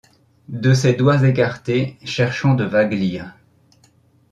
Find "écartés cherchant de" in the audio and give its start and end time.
1.27-2.63